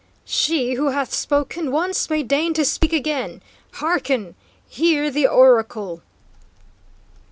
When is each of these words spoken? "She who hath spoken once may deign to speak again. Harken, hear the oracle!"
"She 0.25 0.73
who 0.73 0.87
hath 0.87 1.13
spoken 1.13 1.69
once 1.71 2.09
may 2.09 2.23
deign 2.23 2.55
to 2.55 2.65
speak 2.65 2.91
again. 2.91 3.43
Harken, 3.73 4.33
hear 4.67 5.11
the 5.11 5.27
oracle!" 5.27 6.01